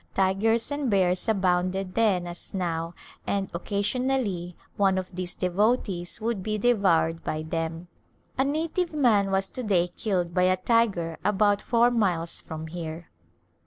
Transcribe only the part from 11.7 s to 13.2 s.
miles from here.